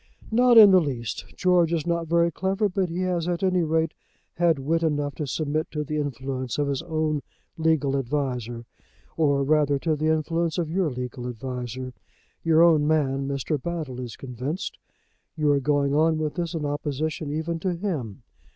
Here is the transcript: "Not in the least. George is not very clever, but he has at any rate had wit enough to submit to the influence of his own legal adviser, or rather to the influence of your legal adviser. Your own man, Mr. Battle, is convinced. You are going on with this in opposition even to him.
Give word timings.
"Not 0.31 0.57
in 0.57 0.71
the 0.71 0.81
least. 0.81 1.25
George 1.37 1.71
is 1.71 1.85
not 1.85 2.07
very 2.07 2.31
clever, 2.31 2.67
but 2.67 2.89
he 2.89 3.01
has 3.01 3.27
at 3.27 3.43
any 3.43 3.61
rate 3.61 3.93
had 4.33 4.57
wit 4.57 4.81
enough 4.81 5.13
to 5.13 5.27
submit 5.27 5.69
to 5.69 5.83
the 5.83 5.97
influence 5.97 6.57
of 6.57 6.69
his 6.69 6.81
own 6.81 7.21
legal 7.55 7.95
adviser, 7.95 8.65
or 9.15 9.43
rather 9.43 9.77
to 9.77 9.95
the 9.95 10.07
influence 10.07 10.57
of 10.57 10.71
your 10.71 10.89
legal 10.89 11.27
adviser. 11.27 11.93
Your 12.43 12.63
own 12.63 12.87
man, 12.87 13.27
Mr. 13.27 13.61
Battle, 13.61 13.99
is 13.99 14.15
convinced. 14.17 14.79
You 15.35 15.51
are 15.51 15.59
going 15.59 15.93
on 15.93 16.17
with 16.17 16.33
this 16.33 16.55
in 16.55 16.65
opposition 16.65 17.31
even 17.31 17.59
to 17.59 17.75
him. 17.75 18.23